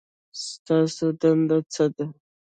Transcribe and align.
ستاسو 0.45 1.05
دنده 1.21 1.57
څه 1.73 1.85
ده؟ 1.95 2.05